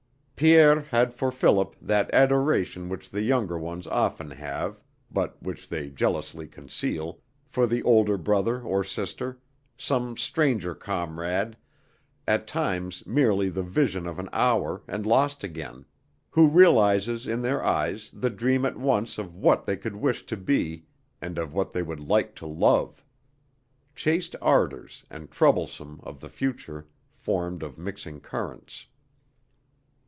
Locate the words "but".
5.11-5.39